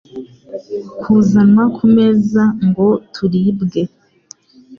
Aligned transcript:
kuzanwa 0.99 1.63
ku 1.75 1.83
meza 1.95 2.43
ngo 2.67 2.87
turibwe. 3.13 3.81